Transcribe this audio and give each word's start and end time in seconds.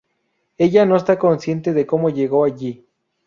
Ella 0.57 0.83
no 0.83 0.95
está 0.95 1.19
consciente 1.19 1.73
de 1.73 1.85
cómo 1.85 2.09
llegó 2.09 2.43
allí. 2.43 2.87